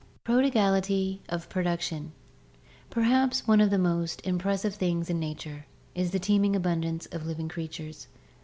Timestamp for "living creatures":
7.27-8.07